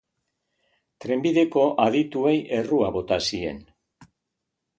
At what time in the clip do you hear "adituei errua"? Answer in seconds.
1.85-2.91